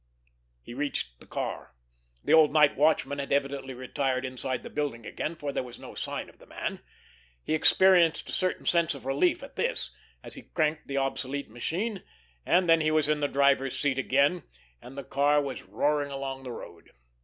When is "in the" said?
13.09-13.27